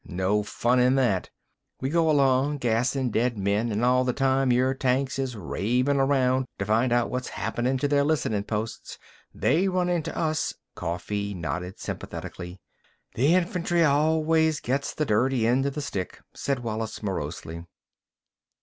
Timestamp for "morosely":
17.03-17.65